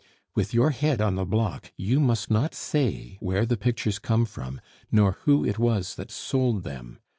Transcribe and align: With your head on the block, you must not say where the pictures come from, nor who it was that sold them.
With 0.33 0.51
your 0.51 0.71
head 0.71 0.99
on 0.99 1.13
the 1.13 1.25
block, 1.27 1.71
you 1.77 1.99
must 1.99 2.31
not 2.31 2.55
say 2.55 3.17
where 3.19 3.45
the 3.45 3.55
pictures 3.55 3.99
come 3.99 4.25
from, 4.25 4.59
nor 4.91 5.11
who 5.25 5.45
it 5.45 5.59
was 5.59 5.93
that 5.93 6.09
sold 6.09 6.63
them. 6.63 6.97